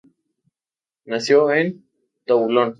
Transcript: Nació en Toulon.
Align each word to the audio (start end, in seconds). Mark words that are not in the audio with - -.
Nació 1.05 1.51
en 1.51 1.83
Toulon. 2.25 2.69